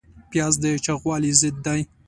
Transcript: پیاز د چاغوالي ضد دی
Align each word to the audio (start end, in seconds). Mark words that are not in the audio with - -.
پیاز 0.31 0.53
د 0.61 0.65
چاغوالي 0.85 1.31
ضد 1.41 1.55
دی 1.65 1.81